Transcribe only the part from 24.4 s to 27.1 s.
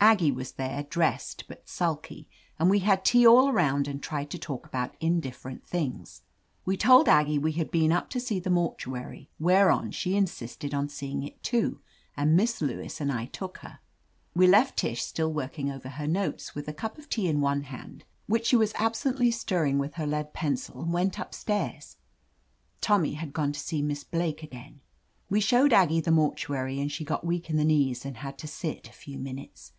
again. We showed Aggie the mortuary and she